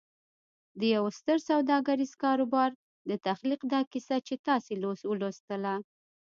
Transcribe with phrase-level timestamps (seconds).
[0.79, 2.69] د يوه ستر سوداګريز کاروبار
[3.09, 4.73] د تخليق دا کيسه چې تاسې
[5.11, 5.55] ولوسته.